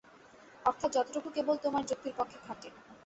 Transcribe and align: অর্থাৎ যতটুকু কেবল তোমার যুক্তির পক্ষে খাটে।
অর্থাৎ 0.65 0.89
যতটুকু 0.95 1.29
কেবল 1.35 1.55
তোমার 1.63 1.83
যুক্তির 1.89 2.17
পক্ষে 2.19 2.37
খাটে। 2.45 2.69